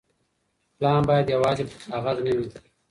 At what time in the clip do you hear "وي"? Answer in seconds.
2.37-2.47